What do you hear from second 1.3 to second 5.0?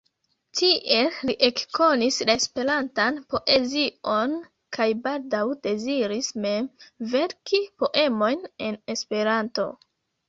ekkonis la Esperantan poezion, kaj